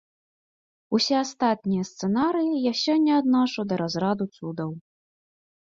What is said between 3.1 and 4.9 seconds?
адношу да разраду цудаў.